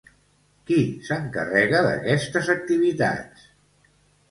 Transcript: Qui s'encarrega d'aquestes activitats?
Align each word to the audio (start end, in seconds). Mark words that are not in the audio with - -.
Qui 0.71 0.77
s'encarrega 1.09 1.83
d'aquestes 1.89 2.51
activitats? 2.57 3.49